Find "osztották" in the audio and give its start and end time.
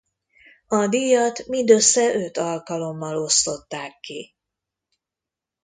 3.17-3.99